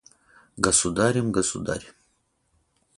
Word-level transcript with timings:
Государем, 0.57 1.31
Государь. 1.31 1.87